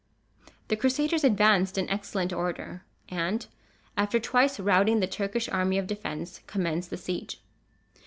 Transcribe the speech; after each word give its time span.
The 0.69 0.75
Crusaders 0.75 1.23
advanced 1.23 1.77
in 1.77 1.87
excellent 1.87 2.33
order, 2.33 2.83
and, 3.09 3.45
after 3.95 4.19
twice 4.19 4.59
routing 4.59 4.99
the 4.99 5.05
Turkish 5.05 5.47
army 5.49 5.77
of 5.77 5.85
defence, 5.85 6.39
commenced 6.47 6.89
the 6.89 6.97
siege. 6.97 7.39